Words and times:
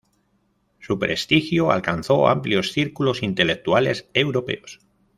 Su 0.79 0.97
prestigio 0.97 1.69
alcanzó 1.69 2.27
amplios 2.27 2.71
círculos 2.71 3.21
intelectuales 3.21 4.09
europeos. 4.15 4.79